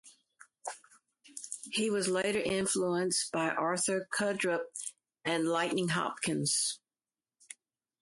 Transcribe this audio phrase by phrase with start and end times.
[1.69, 4.63] He was later influenced by Arthur Crudup
[5.23, 6.79] and Lightnin' Hopkins.